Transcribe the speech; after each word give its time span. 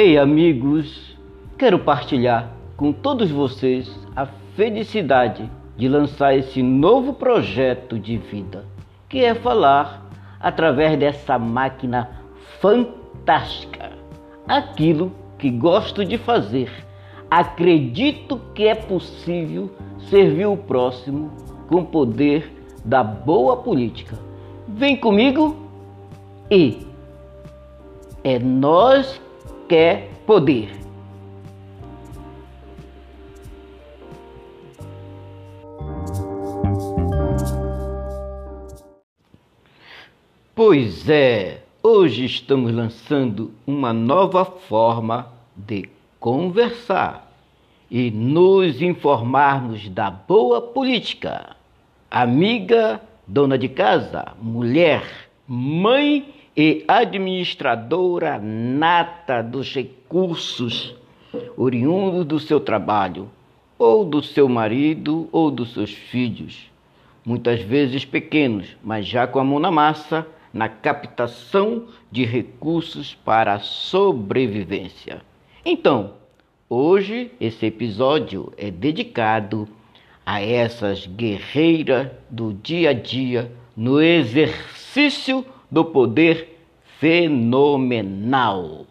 Ei, 0.00 0.16
amigos, 0.16 1.18
quero 1.58 1.80
partilhar 1.80 2.52
com 2.76 2.92
todos 2.92 3.32
vocês 3.32 3.92
a 4.14 4.26
felicidade 4.54 5.50
de 5.76 5.88
lançar 5.88 6.36
esse 6.36 6.62
novo 6.62 7.14
projeto 7.14 7.98
de 7.98 8.16
vida, 8.16 8.64
que 9.08 9.24
é 9.24 9.34
falar 9.34 10.08
através 10.38 10.96
dessa 10.96 11.36
máquina 11.36 12.08
fantástica 12.60 13.90
aquilo 14.46 15.10
que 15.36 15.50
gosto 15.50 16.04
de 16.04 16.16
fazer. 16.16 16.70
Acredito 17.28 18.40
que 18.54 18.68
é 18.68 18.76
possível 18.76 19.68
servir 19.98 20.46
o 20.46 20.56
próximo 20.56 21.32
com 21.68 21.80
o 21.80 21.86
poder 21.86 22.52
da 22.84 23.02
boa 23.02 23.56
política. 23.56 24.16
Vem 24.68 24.96
comigo 24.96 25.56
e 26.48 26.86
é 28.22 28.38
nós 28.38 29.20
quer 29.68 30.08
poder. 30.26 30.70
Pois 40.54 41.08
é, 41.08 41.62
hoje 41.82 42.24
estamos 42.24 42.74
lançando 42.74 43.52
uma 43.66 43.92
nova 43.92 44.44
forma 44.44 45.30
de 45.54 45.88
conversar 46.18 47.30
e 47.90 48.10
nos 48.10 48.80
informarmos 48.82 49.88
da 49.90 50.10
boa 50.10 50.60
política. 50.60 51.56
Amiga, 52.10 53.00
dona 53.26 53.58
de 53.58 53.68
casa, 53.68 54.32
mulher, 54.40 55.04
mãe 55.46 56.37
e 56.58 56.82
administradora 56.88 58.36
nata 58.36 59.40
dos 59.42 59.72
recursos 59.72 60.92
oriundos 61.56 62.24
do 62.24 62.40
seu 62.40 62.58
trabalho, 62.58 63.30
ou 63.78 64.04
do 64.04 64.20
seu 64.20 64.48
marido 64.48 65.28
ou 65.30 65.52
dos 65.52 65.72
seus 65.72 65.92
filhos, 65.92 66.68
muitas 67.24 67.60
vezes 67.60 68.04
pequenos, 68.04 68.76
mas 68.82 69.06
já 69.06 69.24
com 69.24 69.38
a 69.38 69.44
mão 69.44 69.60
na 69.60 69.70
massa 69.70 70.26
na 70.52 70.68
captação 70.68 71.86
de 72.10 72.24
recursos 72.24 73.14
para 73.14 73.54
a 73.54 73.60
sobrevivência. 73.60 75.22
Então, 75.64 76.14
hoje 76.68 77.30
esse 77.40 77.66
episódio 77.66 78.52
é 78.56 78.68
dedicado 78.68 79.68
a 80.26 80.42
essas 80.42 81.06
guerreiras 81.06 82.10
do 82.28 82.52
dia 82.52 82.90
a 82.90 82.92
dia 82.92 83.52
no 83.76 84.00
exercício 84.00 85.46
do 85.70 85.84
poder 85.84 86.58
fenomenal. 86.98 88.86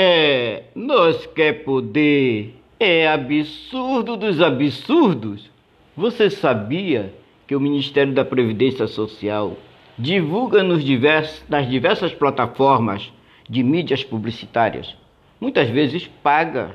É, 0.00 0.62
nós 0.76 1.26
quer 1.26 1.64
poder, 1.64 2.54
é 2.78 3.08
absurdo 3.08 4.16
dos 4.16 4.40
absurdos. 4.40 5.50
Você 5.96 6.30
sabia 6.30 7.12
que 7.48 7.56
o 7.56 7.60
Ministério 7.60 8.14
da 8.14 8.24
Previdência 8.24 8.86
Social 8.86 9.56
divulga 9.98 10.62
nos 10.62 10.84
divers, 10.84 11.44
nas 11.48 11.68
diversas 11.68 12.14
plataformas 12.14 13.10
de 13.48 13.62
mídias 13.62 14.04
publicitárias, 14.04 14.96
muitas 15.40 15.68
vezes 15.68 16.06
paga 16.22 16.74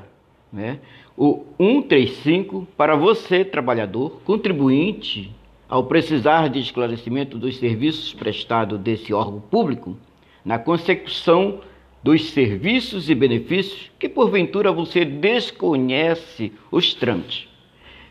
né, 0.52 0.80
o 1.16 1.46
135 1.58 2.68
para 2.76 2.96
você, 2.96 3.46
trabalhador, 3.46 4.22
contribuinte, 4.26 5.32
ao 5.70 5.84
precisar 5.86 6.50
de 6.50 6.60
esclarecimento 6.60 7.38
dos 7.38 7.58
serviços 7.58 8.14
prestados 8.14 8.80
desse 8.80 9.14
órgão 9.14 9.40
público, 9.40 9.98
na 10.44 10.60
consecução 10.60 11.62
dos 12.04 12.32
serviços 12.32 13.10
e 13.10 13.16
benefícios 13.16 13.90
que 13.98 14.10
porventura 14.10 14.72
você 14.72 15.06
desconhece 15.06 16.52
os 16.70 16.94
trâmites. 16.94 17.48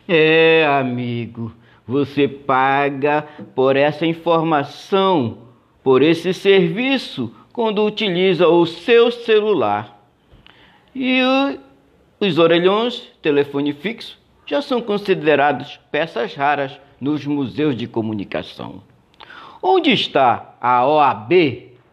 É, 0.08 0.66
amigo, 0.66 1.52
você 1.86 2.26
paga 2.26 3.22
por 3.54 3.76
essa 3.76 4.06
informação, 4.06 5.38
por 5.82 6.02
esse 6.02 6.32
serviço 6.32 7.32
quando 7.52 7.84
utiliza 7.84 8.48
o 8.48 8.64
seu 8.66 9.10
celular. 9.10 10.00
E 10.94 11.20
os 12.20 12.38
orelhões, 12.38 13.02
telefone 13.20 13.72
fixo, 13.72 14.18
já 14.46 14.60
são 14.62 14.80
considerados 14.80 15.78
peças 15.90 16.34
raras 16.34 16.78
nos 17.00 17.26
museus 17.26 17.76
de 17.76 17.86
comunicação. 17.86 18.82
Onde 19.62 19.92
está 19.92 20.56
a 20.60 20.86
OAB, 20.86 21.32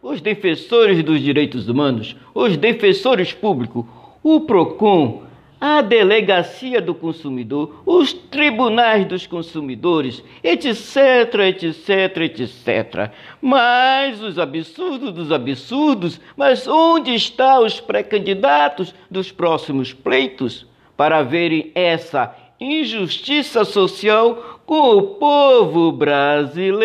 os 0.02 0.20
defensores 0.20 1.02
dos 1.02 1.20
direitos 1.20 1.68
humanos, 1.68 2.16
os 2.34 2.56
defensores 2.56 3.32
públicos, 3.32 3.84
o 4.22 4.40
PROCON, 4.40 5.22
a 5.60 5.82
Delegacia 5.82 6.80
do 6.80 6.94
Consumidor, 6.94 7.82
os 7.84 8.12
tribunais 8.14 9.04
dos 9.04 9.26
consumidores, 9.26 10.24
etc, 10.42 11.34
etc, 11.62 12.16
etc. 12.16 13.10
Mas 13.42 14.22
os 14.22 14.38
absurdos 14.38 15.12
dos 15.12 15.30
absurdos, 15.30 16.18
mas 16.36 16.66
onde 16.66 17.14
estão 17.14 17.66
os 17.66 17.78
pré-candidatos 17.78 18.94
dos 19.10 19.30
próximos 19.30 19.92
pleitos 19.92 20.66
para 20.96 21.22
verem 21.22 21.70
essa 21.74 22.34
injustiça 22.58 23.64
social 23.64 24.62
com 24.64 24.96
o 24.96 25.02
povo 25.16 25.92
brasileiro? 25.92 26.80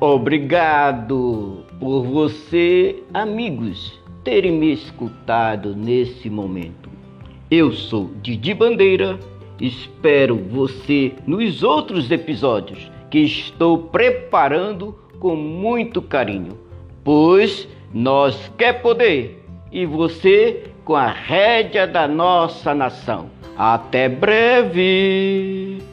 Obrigado 0.00 1.64
por 1.80 2.04
você, 2.04 3.02
amigos, 3.12 3.98
terem 4.22 4.52
me 4.52 4.72
escutado 4.72 5.74
nesse 5.74 6.30
momento. 6.30 6.88
Eu 7.50 7.72
sou 7.72 8.08
Didi 8.22 8.54
Bandeira, 8.54 9.18
espero 9.60 10.36
você 10.36 11.14
nos 11.26 11.64
outros 11.64 12.12
episódios 12.12 12.88
que 13.10 13.18
estou 13.18 13.76
preparando 13.88 14.96
com 15.18 15.34
muito 15.34 16.00
carinho, 16.00 16.56
pois 17.02 17.66
nós 17.92 18.52
quer 18.56 18.80
poder 18.80 19.44
e 19.72 19.84
você 19.84 20.62
com 20.84 20.94
a 20.94 21.08
rédea 21.08 21.88
da 21.88 22.06
nossa 22.06 22.72
nação. 22.72 23.28
Até 23.56 24.08
breve! 24.08 25.87